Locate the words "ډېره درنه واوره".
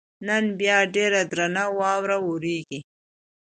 0.95-2.17